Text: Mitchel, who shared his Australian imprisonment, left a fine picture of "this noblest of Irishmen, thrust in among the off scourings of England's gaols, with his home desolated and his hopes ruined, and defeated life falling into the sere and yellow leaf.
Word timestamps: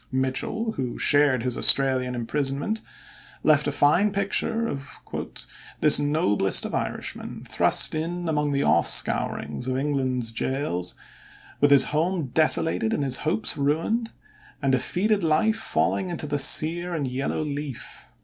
Mitchel, 0.11 0.71
who 0.77 0.97
shared 0.97 1.43
his 1.43 1.55
Australian 1.55 2.15
imprisonment, 2.15 2.81
left 3.43 3.67
a 3.67 3.71
fine 3.71 4.11
picture 4.11 4.67
of 4.67 4.99
"this 5.79 5.99
noblest 5.99 6.65
of 6.65 6.73
Irishmen, 6.73 7.43
thrust 7.47 7.93
in 7.93 8.27
among 8.27 8.51
the 8.51 8.63
off 8.63 8.87
scourings 8.87 9.67
of 9.67 9.77
England's 9.77 10.31
gaols, 10.31 10.95
with 11.59 11.69
his 11.69 11.83
home 11.93 12.29
desolated 12.33 12.93
and 12.95 13.03
his 13.03 13.17
hopes 13.17 13.55
ruined, 13.55 14.09
and 14.59 14.71
defeated 14.71 15.23
life 15.23 15.57
falling 15.57 16.09
into 16.09 16.25
the 16.25 16.39
sere 16.39 16.95
and 16.95 17.07
yellow 17.07 17.43
leaf. 17.43 18.07